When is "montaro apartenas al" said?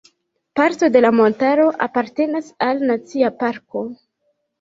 1.17-2.81